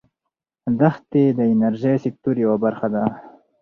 دښتې 0.79 1.23
د 1.37 1.39
انرژۍ 1.53 1.95
سکتور 2.03 2.35
یوه 2.45 2.57
برخه 2.63 2.87
ده. 2.93 3.03